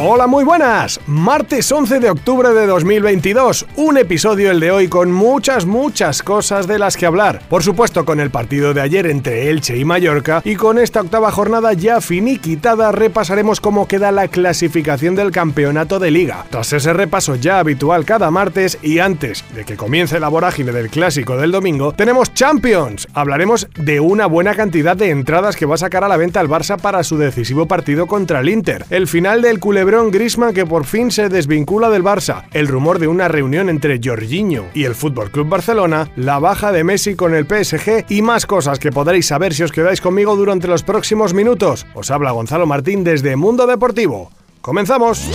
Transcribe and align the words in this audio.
Hola, 0.00 0.28
muy 0.28 0.44
buenas. 0.44 1.00
Martes 1.08 1.72
11 1.72 1.98
de 1.98 2.08
octubre 2.08 2.50
de 2.50 2.68
2022. 2.68 3.66
Un 3.74 3.98
episodio 3.98 4.52
el 4.52 4.60
de 4.60 4.70
hoy 4.70 4.86
con 4.86 5.10
muchas, 5.10 5.66
muchas 5.66 6.22
cosas 6.22 6.68
de 6.68 6.78
las 6.78 6.96
que 6.96 7.04
hablar. 7.04 7.42
Por 7.48 7.64
supuesto, 7.64 8.04
con 8.04 8.20
el 8.20 8.30
partido 8.30 8.72
de 8.74 8.80
ayer 8.80 9.08
entre 9.08 9.50
Elche 9.50 9.76
y 9.76 9.84
Mallorca. 9.84 10.40
Y 10.44 10.54
con 10.54 10.78
esta 10.78 11.00
octava 11.00 11.32
jornada 11.32 11.72
ya 11.72 12.00
finiquitada, 12.00 12.92
repasaremos 12.92 13.60
cómo 13.60 13.88
queda 13.88 14.12
la 14.12 14.28
clasificación 14.28 15.16
del 15.16 15.32
campeonato 15.32 15.98
de 15.98 16.12
liga. 16.12 16.46
Tras 16.48 16.72
ese 16.72 16.92
repaso 16.92 17.34
ya 17.34 17.58
habitual 17.58 18.04
cada 18.04 18.30
martes 18.30 18.78
y 18.80 19.00
antes 19.00 19.44
de 19.52 19.64
que 19.64 19.76
comience 19.76 20.20
la 20.20 20.28
vorágine 20.28 20.70
del 20.70 20.90
clásico 20.90 21.36
del 21.36 21.50
domingo, 21.50 21.92
tenemos 21.92 22.32
Champions. 22.34 23.08
Hablaremos 23.14 23.66
de 23.74 23.98
una 23.98 24.26
buena 24.26 24.54
cantidad 24.54 24.96
de 24.96 25.10
entradas 25.10 25.56
que 25.56 25.66
va 25.66 25.74
a 25.74 25.78
sacar 25.78 26.04
a 26.04 26.08
la 26.08 26.16
venta 26.16 26.40
el 26.40 26.48
Barça 26.48 26.80
para 26.80 27.02
su 27.02 27.18
decisivo 27.18 27.66
partido 27.66 28.06
contra 28.06 28.38
el 28.38 28.48
Inter. 28.48 28.84
El 28.90 29.08
final 29.08 29.42
del 29.42 29.58
culebro 29.58 29.88
Grisman 30.06 30.54
que 30.54 30.64
por 30.64 30.84
fin 30.84 31.10
se 31.10 31.28
desvincula 31.28 31.90
del 31.90 32.04
Barça, 32.04 32.44
el 32.52 32.68
rumor 32.68 32.98
de 32.98 33.08
una 33.08 33.26
reunión 33.26 33.68
entre 33.68 34.00
Jorginho 34.02 34.66
y 34.72 34.84
el 34.84 34.94
Fútbol 34.94 35.30
Club 35.30 35.48
Barcelona, 35.48 36.10
la 36.16 36.38
baja 36.38 36.70
de 36.72 36.84
Messi 36.84 37.16
con 37.16 37.34
el 37.34 37.46
PSG 37.46 38.06
y 38.08 38.22
más 38.22 38.46
cosas 38.46 38.78
que 38.78 38.92
podréis 38.92 39.26
saber 39.26 39.52
si 39.52 39.64
os 39.64 39.72
quedáis 39.72 40.00
conmigo 40.00 40.36
durante 40.36 40.68
los 40.68 40.84
próximos 40.84 41.34
minutos. 41.34 41.86
Os 41.94 42.10
habla 42.10 42.30
Gonzalo 42.30 42.66
Martín 42.66 43.02
desde 43.02 43.36
Mundo 43.36 43.66
Deportivo. 43.66 44.30
¡Comenzamos! 44.60 45.28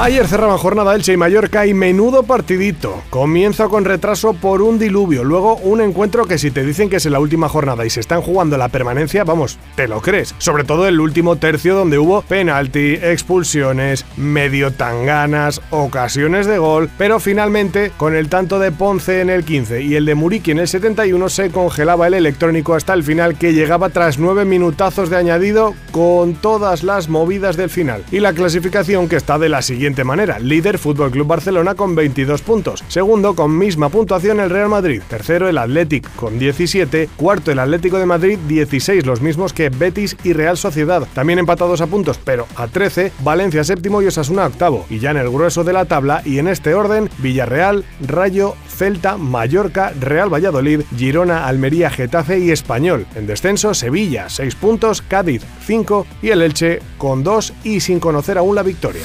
Ayer 0.00 0.28
cerraban 0.28 0.58
jornada 0.58 0.94
Elche 0.94 1.14
y 1.14 1.16
Mallorca 1.16 1.66
y 1.66 1.74
menudo 1.74 2.22
partidito. 2.22 3.02
Comienza 3.10 3.66
con 3.66 3.84
retraso 3.84 4.32
por 4.32 4.62
un 4.62 4.78
diluvio, 4.78 5.24
luego 5.24 5.56
un 5.56 5.80
encuentro 5.80 6.24
que 6.24 6.38
si 6.38 6.52
te 6.52 6.64
dicen 6.64 6.88
que 6.88 6.98
es 6.98 7.06
en 7.06 7.10
la 7.10 7.18
última 7.18 7.48
jornada 7.48 7.84
y 7.84 7.90
se 7.90 7.98
están 7.98 8.22
jugando 8.22 8.56
la 8.56 8.68
permanencia, 8.68 9.24
vamos, 9.24 9.58
te 9.74 9.88
lo 9.88 10.00
crees. 10.00 10.36
Sobre 10.38 10.62
todo 10.62 10.86
el 10.86 11.00
último 11.00 11.34
tercio 11.34 11.74
donde 11.74 11.98
hubo 11.98 12.22
penalti, 12.22 12.94
expulsiones, 12.94 14.06
medio 14.16 14.72
tanganas, 14.72 15.60
ocasiones 15.70 16.46
de 16.46 16.58
gol, 16.58 16.88
pero 16.96 17.18
finalmente 17.18 17.90
con 17.96 18.14
el 18.14 18.28
tanto 18.28 18.60
de 18.60 18.70
Ponce 18.70 19.20
en 19.20 19.30
el 19.30 19.44
15 19.44 19.82
y 19.82 19.96
el 19.96 20.04
de 20.04 20.14
Muriqui 20.14 20.52
en 20.52 20.60
el 20.60 20.68
71 20.68 21.28
se 21.28 21.50
congelaba 21.50 22.06
el 22.06 22.14
electrónico 22.14 22.76
hasta 22.76 22.94
el 22.94 23.02
final 23.02 23.36
que 23.36 23.52
llegaba 23.52 23.88
tras 23.88 24.20
nueve 24.20 24.44
minutazos 24.44 25.10
de 25.10 25.16
añadido 25.16 25.74
con 25.90 26.34
todas 26.34 26.84
las 26.84 27.08
movidas 27.08 27.56
del 27.56 27.68
final. 27.68 28.04
Y 28.12 28.20
la 28.20 28.32
clasificación 28.32 29.08
que 29.08 29.16
está 29.16 29.40
de 29.40 29.48
la 29.48 29.60
siguiente 29.60 29.87
manera. 30.04 30.38
Líder 30.38 30.78
Fútbol 30.78 31.10
Club 31.10 31.26
Barcelona 31.26 31.74
con 31.74 31.94
22 31.94 32.42
puntos. 32.42 32.84
Segundo 32.88 33.34
con 33.34 33.56
misma 33.56 33.88
puntuación 33.88 34.40
el 34.40 34.50
Real 34.50 34.68
Madrid. 34.68 35.02
Tercero 35.08 35.48
el 35.48 35.58
Athletic 35.58 36.14
con 36.14 36.38
17. 36.38 37.08
Cuarto 37.16 37.50
el 37.50 37.58
Atlético 37.58 37.98
de 37.98 38.06
Madrid 38.06 38.38
16, 38.46 39.06
los 39.06 39.20
mismos 39.20 39.52
que 39.52 39.70
Betis 39.70 40.16
y 40.24 40.32
Real 40.32 40.56
Sociedad. 40.56 41.06
También 41.14 41.38
empatados 41.38 41.80
a 41.80 41.86
puntos, 41.86 42.20
pero 42.22 42.46
a 42.56 42.68
13. 42.68 43.12
Valencia 43.20 43.64
séptimo 43.64 44.02
y 44.02 44.06
Osasuna 44.06 44.46
octavo. 44.46 44.86
Y 44.90 44.98
ya 44.98 45.10
en 45.10 45.16
el 45.16 45.30
grueso 45.30 45.64
de 45.64 45.72
la 45.72 45.84
tabla 45.84 46.22
y 46.24 46.38
en 46.38 46.48
este 46.48 46.74
orden 46.74 47.10
Villarreal, 47.18 47.84
Rayo, 48.06 48.54
Celta, 48.68 49.16
Mallorca, 49.16 49.92
Real 49.98 50.32
Valladolid, 50.32 50.82
Girona, 50.96 51.46
Almería, 51.46 51.90
Getafe 51.90 52.38
y 52.38 52.50
Español. 52.50 53.06
En 53.14 53.26
descenso 53.26 53.74
Sevilla 53.74 54.28
6 54.28 54.54
puntos, 54.54 55.02
Cádiz 55.02 55.42
5 55.66 56.06
y 56.22 56.30
el 56.30 56.42
Elche 56.42 56.80
con 56.96 57.24
2 57.24 57.52
y 57.64 57.80
sin 57.80 58.00
conocer 58.00 58.38
aún 58.38 58.54
la 58.54 58.62
victoria. 58.62 59.02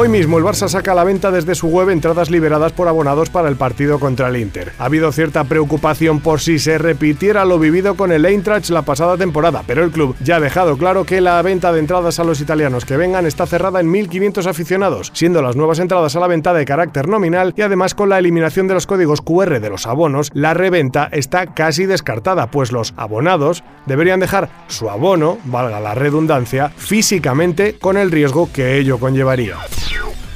Hoy 0.00 0.08
mismo 0.08 0.38
el 0.38 0.44
Barça 0.44 0.68
saca 0.68 0.92
a 0.92 0.94
la 0.94 1.02
venta 1.02 1.32
desde 1.32 1.56
su 1.56 1.66
web 1.66 1.90
entradas 1.90 2.30
liberadas 2.30 2.70
por 2.70 2.86
abonados 2.86 3.30
para 3.30 3.48
el 3.48 3.56
partido 3.56 3.98
contra 3.98 4.28
el 4.28 4.36
Inter. 4.36 4.72
Ha 4.78 4.84
habido 4.84 5.10
cierta 5.10 5.42
preocupación 5.42 6.20
por 6.20 6.38
si 6.38 6.60
se 6.60 6.78
repitiera 6.78 7.44
lo 7.44 7.58
vivido 7.58 7.96
con 7.96 8.12
el 8.12 8.24
Eintracht 8.24 8.70
la 8.70 8.82
pasada 8.82 9.16
temporada, 9.16 9.64
pero 9.66 9.82
el 9.82 9.90
club 9.90 10.14
ya 10.22 10.36
ha 10.36 10.40
dejado 10.40 10.78
claro 10.78 11.02
que 11.02 11.20
la 11.20 11.42
venta 11.42 11.72
de 11.72 11.80
entradas 11.80 12.20
a 12.20 12.24
los 12.24 12.40
italianos 12.40 12.84
que 12.84 12.96
vengan 12.96 13.26
está 13.26 13.44
cerrada 13.44 13.80
en 13.80 13.92
1.500 13.92 14.46
aficionados, 14.46 15.10
siendo 15.14 15.42
las 15.42 15.56
nuevas 15.56 15.80
entradas 15.80 16.14
a 16.14 16.20
la 16.20 16.28
venta 16.28 16.54
de 16.54 16.64
carácter 16.64 17.08
nominal 17.08 17.52
y 17.56 17.62
además 17.62 17.96
con 17.96 18.08
la 18.08 18.20
eliminación 18.20 18.68
de 18.68 18.74
los 18.74 18.86
códigos 18.86 19.20
QR 19.20 19.58
de 19.58 19.68
los 19.68 19.88
abonos, 19.88 20.30
la 20.32 20.54
reventa 20.54 21.08
está 21.10 21.48
casi 21.48 21.86
descartada, 21.86 22.52
pues 22.52 22.70
los 22.70 22.94
abonados 22.96 23.64
deberían 23.86 24.20
dejar 24.20 24.48
su 24.68 24.90
abono, 24.90 25.38
valga 25.46 25.80
la 25.80 25.96
redundancia, 25.96 26.68
físicamente 26.76 27.80
con 27.80 27.96
el 27.96 28.12
riesgo 28.12 28.48
que 28.52 28.78
ello 28.78 29.00
conllevaría. 29.00 29.56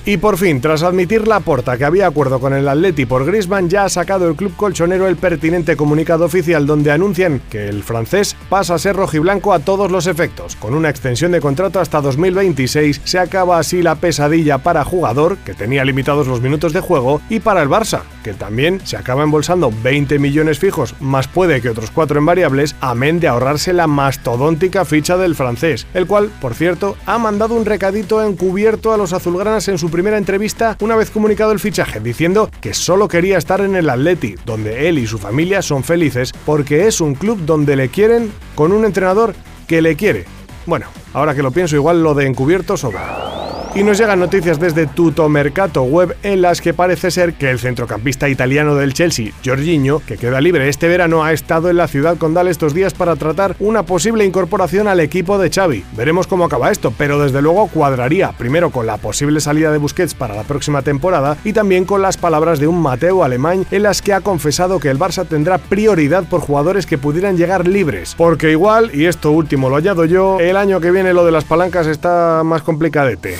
Y 0.05 0.17
por 0.17 0.37
fin, 0.37 0.61
tras 0.61 0.83
admitir 0.83 1.29
la 1.29 1.39
porta 1.39 1.79
que 1.79 1.85
había 1.85 2.09
acuerdo 2.09 2.41
con 2.41 2.53
el 2.55 2.67
Atleti 2.67 3.07
por 3.07 3.25
Griezmann, 3.25 3.69
ya 3.69 3.85
ha 3.85 3.89
sacado 3.89 4.29
el 4.29 4.35
club 4.35 4.53
colchonero 4.57 5.07
el 5.07 5.15
pertinente 5.15 5.77
comunicado 5.77 6.25
oficial 6.25 6.67
donde 6.67 6.91
anuncian 6.91 7.41
que 7.49 7.69
el 7.69 7.85
francés 7.85 8.35
pasa 8.49 8.75
a 8.75 8.79
ser 8.81 8.97
rojiblanco 8.97 9.53
a 9.53 9.61
todos 9.61 9.93
los 9.93 10.09
efectos. 10.09 10.57
Con 10.57 10.75
una 10.75 10.91
extensión 10.91 11.31
de 11.31 11.41
contrato 11.41 11.79
hasta 11.79 12.01
2026 12.01 13.01
se 13.05 13.21
acaba 13.21 13.61
así 13.61 13.81
la 13.81 13.95
pesadilla 13.95 14.59
para 14.59 14.85
jugador, 14.85 15.37
que 15.45 15.55
tenía 15.55 15.85
limitados 15.85 16.27
los 16.27 16.41
minutos 16.41 16.73
de 16.73 16.81
juego, 16.81 17.21
y 17.31 17.39
para 17.39 17.63
el 17.63 17.69
Barça, 17.69 18.01
que 18.25 18.35
también 18.35 18.81
se 18.85 18.97
acaba 18.97 19.23
embolsando 19.23 19.73
20 19.85 20.19
millones 20.19 20.59
fijos, 20.59 20.97
más 20.99 21.29
puede 21.29 21.61
que 21.61 21.71
otros 21.71 21.93
cuatro 21.93 22.19
en 22.19 22.27
variables, 22.27 22.75
amén 22.81 23.21
de 23.21 23.29
ahorrarse 23.29 23.73
la 23.73 23.87
mastodóntica 23.87 24.85
ficha 24.85 25.17
del 25.17 25.37
francés, 25.37 25.87
el 25.95 26.09
cual, 26.09 26.33
por 26.41 26.55
cierto, 26.55 26.97
ha 27.07 27.19
mandado 27.19 27.55
un 27.55 27.67
recadito 27.67 28.21
encubierto 28.27 28.93
a 28.93 28.97
los 28.97 29.13
azulgranas 29.13 29.69
en 29.69 29.79
su 29.79 29.92
primera 29.93 30.19
entrevista 30.19 30.77
una 30.81 30.97
vez 30.97 31.11
comunicado 31.11 31.53
el 31.53 31.61
fichaje, 31.61 32.01
diciendo 32.01 32.51
que 32.61 32.75
solo 32.75 33.07
quería 33.07 33.39
estar 33.39 33.61
en 33.61 33.77
el 33.77 33.89
Atleti, 33.89 34.35
donde 34.45 34.89
él 34.89 34.99
y 34.99 35.07
su 35.07 35.19
familia 35.19 35.63
son 35.63 35.85
felices 35.85 36.33
porque 36.45 36.89
es 36.89 37.01
un 37.01 37.15
club 37.15 37.39
donde 37.47 37.77
le 37.77 37.91
quieren 37.91 38.33
con 38.57 38.73
un 38.73 38.85
entrenador 38.85 39.37
que 39.69 39.81
le 39.81 39.95
quiere. 39.95 40.25
Bueno, 40.67 40.87
ahora 41.13 41.37
que 41.37 41.43
lo 41.43 41.53
pienso, 41.53 41.77
igual 41.77 42.03
lo 42.03 42.15
de 42.15 42.27
encubierto 42.27 42.77
sobra. 42.77 43.32
Y 43.75 43.85
nos 43.85 43.97
llegan 43.97 44.21
noticias 44.21 44.61
desde 44.61 44.87
Tuto 44.87 45.27
Mercato 45.31 45.83
Web 45.85 46.15
en 46.23 46.43
las 46.43 46.61
que 46.61 46.75
parece 46.75 47.11
ser 47.11 47.33
que 47.33 47.49
el 47.49 47.59
centrocampista 47.59 48.29
italiano 48.29 48.75
del 48.75 48.93
Chelsea, 48.93 49.33
Jorginho, 49.43 50.01
que 50.01 50.19
queda 50.19 50.43
libre 50.43 50.69
este 50.69 50.89
verano, 50.89 51.25
ha 51.25 51.33
estado 51.33 51.71
en 51.71 51.79
la 51.79 51.89
ciudad 51.89 52.19
condal 52.19 52.49
estos 52.49 52.75
días 52.75 52.93
para 52.93 53.17
tratar 53.17 53.57
una 53.61 53.85
posible 53.85 54.27
incorporación 54.27 54.89
al 54.89 55.01
equipo 55.01 55.39
de 55.39 55.49
Xavi. 55.49 55.87
Veremos 55.97 56.27
cómo 56.27 56.45
acaba 56.45 56.71
esto, 56.71 56.93
pero 56.99 57.19
desde 57.19 57.41
luego 57.41 57.67
cuadraría 57.69 58.33
primero 58.33 58.69
con 58.69 58.87
la 58.87 58.99
posible 58.99 59.41
salida 59.41 59.73
de 59.73 59.79
Busquets 59.79 60.13
para 60.13 60.35
la 60.35 60.43
próxima 60.43 60.83
temporada 60.83 61.39
y 61.43 61.55
también 61.55 61.87
con 61.87 62.03
las 62.03 62.19
palabras 62.19 62.61
de 62.61 62.67
un 62.67 62.79
Mateo 62.79 63.25
alemán 63.25 63.65
en 63.71 63.85
las 63.85 64.03
que 64.03 64.13
ha 64.13 64.21
confesado 64.21 64.81
que 64.81 64.91
el 64.91 64.99
Barça 64.99 65.27
tendrá 65.27 65.57
prioridad 65.57 66.25
por 66.25 66.43
jugadores 66.43 66.85
que 66.85 66.99
pudieran 66.99 67.39
llegar 67.39 67.67
libres. 67.67 68.15
Porque 68.19 68.51
igual, 68.51 68.91
y 68.93 69.07
esto 69.07 69.31
último 69.31 69.71
lo 69.71 69.77
hallado 69.77 70.05
yo, 70.05 70.41
el 70.41 70.59
año 70.59 70.79
que 70.79 70.91
viene 70.91 71.15
lo 71.15 71.25
de 71.25 71.33
las 71.33 71.45
palancas 71.45 71.87
está 71.87 72.43
más 72.45 72.61
complicadete. 72.61 73.39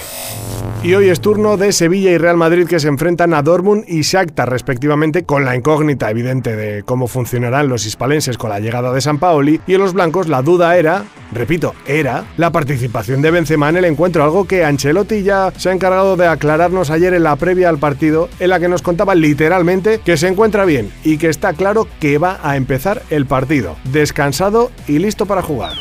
Y 0.85 0.95
hoy 0.95 1.11
es 1.11 1.21
turno 1.21 1.57
de 1.57 1.71
Sevilla 1.71 2.11
y 2.11 2.19
Real 2.19 2.37
Madrid 2.37 2.67
que 2.67 2.81
se 2.81 2.89
enfrentan 2.89 3.35
a 3.35 3.43
Dortmund 3.43 3.85
y 3.87 4.01
Shakhtar 4.01 4.51
respectivamente 4.51 5.23
con 5.23 5.45
la 5.45 5.55
incógnita 5.55 6.11
evidente 6.11 6.57
de 6.57 6.83
cómo 6.83 7.07
funcionarán 7.07 7.69
los 7.69 7.87
hispalenses 7.87 8.37
con 8.37 8.51
la 8.51 8.59
llegada 8.59 8.93
de 8.93 9.01
San 9.01 9.21
Paoli 9.21 9.61
y 9.69 9.75
en 9.75 9.81
los 9.81 9.93
blancos 9.93 10.27
la 10.27 10.43
duda 10.43 10.77
era, 10.77 11.05
repito, 11.31 11.77
era 11.87 12.25
la 12.37 12.51
participación 12.51 13.23
de 13.23 13.31
Benzema 13.31 13.69
en 13.69 13.77
el 13.77 13.85
encuentro, 13.85 14.25
algo 14.25 14.49
que 14.49 14.65
Ancelotti 14.65 15.23
ya 15.23 15.53
se 15.57 15.69
ha 15.69 15.73
encargado 15.73 16.17
de 16.17 16.27
aclararnos 16.27 16.91
ayer 16.91 17.15
en 17.15 17.23
la 17.23 17.37
previa 17.37 17.69
al 17.69 17.79
partido 17.79 18.29
en 18.41 18.51
la 18.51 18.59
que 18.59 18.69
nos 18.69 18.83
contaba 18.83 19.15
literalmente 19.15 20.01
que 20.05 20.17
se 20.17 20.27
encuentra 20.27 20.65
bien 20.65 20.91
y 21.05 21.17
que 21.17 21.29
está 21.29 21.53
claro 21.53 21.87
que 22.01 22.19
va 22.19 22.41
a 22.43 22.57
empezar 22.57 23.03
el 23.09 23.27
partido, 23.27 23.77
descansado 23.93 24.73
y 24.89 24.99
listo 24.99 25.27
para 25.27 25.43
jugar. 25.43 25.75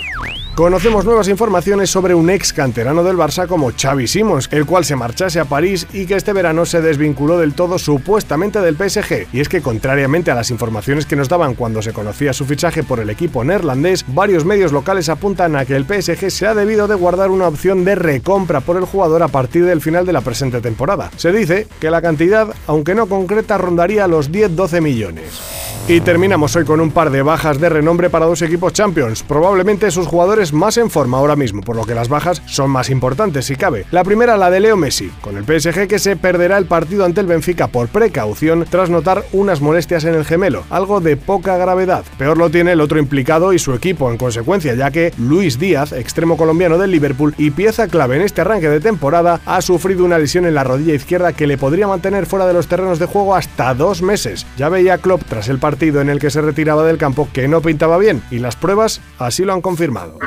Conocemos 0.56 1.06
nuevas 1.06 1.29
informaciones 1.29 1.89
sobre 1.89 2.13
un 2.13 2.30
ex 2.30 2.51
canterano 2.51 3.06
del 3.06 3.15
Barça 3.15 3.48
como 3.48 3.71
Xavi 3.71 4.06
Simons, 4.06 4.50
el 4.51 4.65
cual 4.65 4.83
se 4.83 4.98
marchase 4.98 5.39
a 5.39 5.45
París 5.45 5.88
y 5.94 6.06
que 6.06 6.15
este 6.15 6.33
verano 6.33 6.65
se 6.65 6.81
desvinculó 6.81 7.38
del 7.38 7.53
todo 7.53 7.80
supuestamente 7.80 8.59
del 8.59 8.75
PSG. 8.75 9.27
Y 9.31 9.39
es 9.39 9.48
que 9.48 9.62
contrariamente 9.62 10.30
a 10.30 10.36
las 10.36 10.51
informaciones 10.51 11.06
que 11.06 11.15
nos 11.15 11.30
daban 11.30 11.56
cuando 11.56 11.81
se 11.81 11.94
conocía 11.94 12.33
su 12.33 12.44
fichaje 12.45 12.83
por 12.83 13.00
el 13.00 13.09
equipo 13.09 13.45
neerlandés, 13.45 14.03
varios 14.09 14.44
medios 14.44 14.74
locales 14.74 15.07
apuntan 15.07 15.56
a 15.56 15.63
que 15.63 15.77
el 15.77 15.86
PSG 15.86 16.30
se 16.30 16.48
ha 16.48 16.54
debido 16.54 16.89
de 16.89 16.95
guardar 16.95 17.30
una 17.30 17.47
opción 17.47 17.86
de 17.86 17.95
recompra 17.95 18.59
por 18.59 18.75
el 18.75 18.83
jugador 18.83 19.24
a 19.24 19.30
partir 19.30 19.63
del 19.63 19.80
final 19.80 20.06
de 20.06 20.13
la 20.13 20.21
presente 20.21 20.59
temporada. 20.59 21.12
Se 21.15 21.31
dice 21.31 21.65
que 21.80 21.89
la 21.89 22.01
cantidad, 22.01 22.54
aunque 22.68 22.94
no 22.94 23.07
concreta, 23.07 23.57
rondaría 23.57 24.06
los 24.06 24.30
10-12 24.30 24.81
millones. 24.81 25.62
Y 25.88 26.00
terminamos 26.00 26.56
hoy 26.56 26.63
con 26.63 26.80
un 26.80 26.92
par 26.92 27.09
de 27.09 27.21
bajas 27.21 27.59
de 27.59 27.68
renombre 27.68 28.09
para 28.09 28.25
dos 28.25 28.42
equipos 28.44 28.71
Champions. 28.71 29.24
Probablemente 29.24 29.89
sus 29.92 30.07
jugadores 30.07 30.41
más 30.52 30.78
en 30.78 30.90
forma 30.90 31.20
ahora 31.20 31.36
mismo, 31.36 31.62
por 31.62 31.76
lo 31.76 31.86
que 31.86 31.94
las 31.94 32.10
bajas 32.10 32.42
son 32.48 32.72
más 32.72 32.90
importantes 32.90 33.46
si 33.46 33.56
cabe. 33.56 33.86
La 33.92 34.04
primera 34.04 34.38
la 34.38 34.50
de 34.50 34.60
Leo 34.60 34.78
Messi, 34.78 35.12
con 35.22 35.38
el 35.38 35.44
PSG 35.44 35.88
que 35.88 36.00
se 36.00 36.16
perderá 36.16 36.58
el 36.58 36.66
partido 36.66 37.06
ante 37.06 37.22
el 37.22 37.28
Benfica 37.28 37.68
por 37.68 37.88
precaución 37.90 38.66
tras 38.68 38.90
notar 38.90 39.24
unas 39.32 39.62
molestias 39.62 40.04
en 40.06 40.16
el 40.16 40.26
gemelo, 40.26 40.64
algo 40.72 41.00
de 41.00 41.18
poca 41.18 41.58
gravedad. 41.58 42.04
Peor 42.18 42.38
lo 42.38 42.50
tiene 42.50 42.72
el 42.72 42.82
otro 42.82 42.98
implicado 42.98 43.54
y 43.54 43.60
su 43.60 43.74
equipo 43.74 44.10
en 44.10 44.18
consecuencia, 44.18 44.74
ya 44.74 44.90
que 44.90 45.14
Luis 45.18 45.60
Díaz, 45.60 45.92
extremo 45.92 46.38
colombiano 46.38 46.80
del 46.80 46.92
Liverpool 46.92 47.36
y 47.38 47.52
pieza 47.52 47.88
clave 47.88 48.16
en 48.16 48.24
este 48.24 48.42
arranque 48.42 48.70
de 48.70 48.80
temporada, 48.80 49.40
ha 49.46 49.62
sufrido 49.62 50.04
una 50.04 50.18
lesión 50.18 50.46
en 50.46 50.56
la 50.56 50.64
rodilla 50.64 50.96
izquierda 50.96 51.34
que 51.34 51.48
le 51.48 51.58
podría 51.58 51.88
mantener 51.88 52.26
fuera 52.26 52.48
de 52.48 52.54
los 52.54 52.68
terrenos 52.68 52.98
de 52.98 53.06
juego 53.06 53.36
hasta 53.36 53.74
dos 53.74 54.02
meses. 54.02 54.46
Ya 54.58 54.70
veía 54.70 54.98
Klopp 54.98 55.24
tras 55.24 55.50
el 55.50 55.60
partido 55.60 56.02
en 56.02 56.10
el 56.10 56.20
que 56.20 56.32
se 56.32 56.42
retiraba 56.42 56.84
del 56.84 56.98
campo 56.98 57.28
que 57.34 57.48
no 57.48 57.62
pintaba 57.62 57.98
bien 57.98 58.22
y 58.32 58.40
las 58.40 58.56
pruebas 58.56 59.02
así 59.20 59.44
lo 59.44 59.54
han 59.54 59.62
confirmado. 59.62 60.18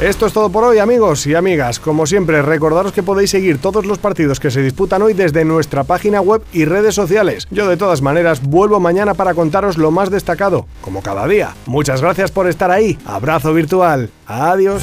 Esto 0.00 0.26
es 0.26 0.32
todo 0.34 0.50
por 0.50 0.64
hoy 0.64 0.78
amigos 0.80 1.26
y 1.26 1.34
amigas. 1.34 1.80
Como 1.80 2.04
siempre, 2.04 2.42
recordaros 2.42 2.92
que 2.92 3.02
podéis 3.02 3.30
seguir 3.30 3.58
todos 3.58 3.86
los 3.86 3.96
partidos 3.96 4.38
que 4.38 4.50
se 4.50 4.60
disputan 4.60 5.00
hoy 5.00 5.14
desde 5.14 5.46
nuestra 5.46 5.84
página 5.84 6.20
web 6.20 6.42
y 6.52 6.66
redes 6.66 6.94
sociales. 6.94 7.46
Yo 7.50 7.68
de 7.68 7.78
todas 7.78 8.02
maneras 8.02 8.42
vuelvo 8.42 8.80
mañana 8.80 9.14
para 9.14 9.32
contaros 9.32 9.78
lo 9.78 9.90
más 9.90 10.10
destacado, 10.10 10.66
como 10.82 11.00
cada 11.00 11.26
día. 11.26 11.54
Muchas 11.64 12.02
gracias 12.02 12.30
por 12.30 12.48
estar 12.48 12.70
ahí. 12.70 12.98
Abrazo 13.06 13.54
virtual. 13.54 14.10
Adiós. 14.26 14.82